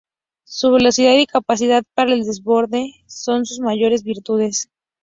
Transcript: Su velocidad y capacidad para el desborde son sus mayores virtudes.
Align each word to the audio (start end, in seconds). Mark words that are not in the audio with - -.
Su 0.47 0.71
velocidad 0.71 1.13
y 1.13 1.27
capacidad 1.27 1.83
para 1.93 2.13
el 2.13 2.23
desborde 2.25 3.03
son 3.05 3.45
sus 3.45 3.59
mayores 3.59 4.01
virtudes. 4.01 4.67